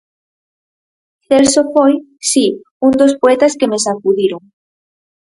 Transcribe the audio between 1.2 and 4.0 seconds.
Celso foi, si, un dos poetas que me